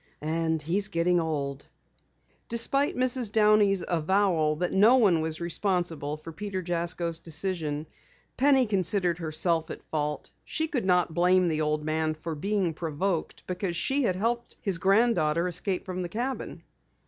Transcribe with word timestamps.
And 0.23 0.59
he's 0.63 0.87
getting 0.87 1.19
old." 1.19 1.67
Despite 2.49 2.95
Mrs. 2.97 3.31
Downey's 3.31 3.83
avowal 3.87 4.55
that 4.55 4.73
no 4.73 4.97
one 4.97 5.21
was 5.21 5.39
responsible 5.39 6.17
for 6.17 6.31
Peter 6.31 6.63
Jasko's 6.63 7.19
decision, 7.19 7.85
Penny 8.35 8.65
considered 8.65 9.19
herself 9.19 9.69
at 9.69 9.83
fault. 9.91 10.31
She 10.43 10.67
could 10.67 10.85
not 10.85 11.13
blame 11.13 11.47
the 11.49 11.61
old 11.61 11.83
man 11.85 12.15
for 12.15 12.33
being 12.33 12.73
provoked 12.73 13.45
because 13.45 13.75
she 13.75 14.01
had 14.01 14.15
helped 14.15 14.57
his 14.59 14.79
granddaughter 14.79 15.47
escape 15.47 15.85
from 15.85 16.01
the 16.01 16.09
cabin. 16.09 16.63